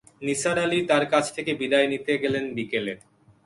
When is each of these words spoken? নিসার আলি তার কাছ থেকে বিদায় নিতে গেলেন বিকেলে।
নিসার 0.21 0.57
আলি 0.65 0.79
তার 0.89 1.03
কাছ 1.13 1.25
থেকে 1.35 1.51
বিদায় 1.61 1.87
নিতে 1.91 2.13
গেলেন 2.23 2.45
বিকেলে। 2.57 2.93